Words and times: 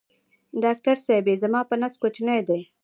ډاکټر 0.63 0.95
صېبې 1.05 1.35
زما 1.43 1.61
په 1.69 1.75
نس 1.81 1.93
کوچینی 2.01 2.39
دی 2.47 2.61